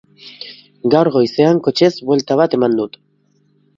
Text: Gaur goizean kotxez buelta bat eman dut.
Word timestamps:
Gaur 0.95 1.09
goizean 1.15 1.61
kotxez 1.67 1.93
buelta 2.11 2.39
bat 2.43 2.57
eman 2.59 2.77
dut. 2.81 2.99